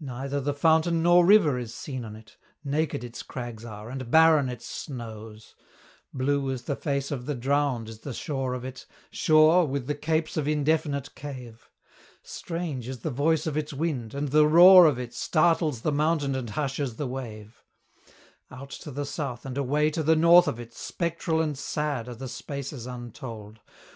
[0.00, 4.48] Neither the fountain nor river is seen on it, Naked its crags are, and barren
[4.48, 5.54] its snows!
[6.12, 9.94] Blue as the face of the drowned is the shore of it Shore, with the
[9.94, 11.70] capes of indefinite cave.
[12.24, 16.34] Strange is the voice of its wind, and the roar of it Startles the mountain
[16.34, 17.62] and hushes the wave.
[18.50, 22.16] Out to the south and away to the north of it, Spectral and sad are
[22.16, 23.60] the spaces untold!